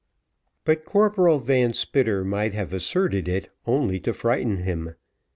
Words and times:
But 0.65 0.83
Corporal 0.83 1.37
Van 1.37 1.73
Spitter 1.73 2.25
might 2.25 2.53
have 2.53 2.73
asserted 2.73 3.27
it 3.27 3.51
only 3.67 3.99
to 3.99 4.13
frighten 4.13 4.63
him. 4.63 4.95